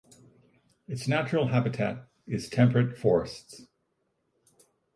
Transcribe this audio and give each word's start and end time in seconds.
Its 0.87 1.07
natural 1.07 1.49
habitat 1.49 2.07
is 2.25 2.49
temperate 2.49 2.97
forests. 2.97 3.67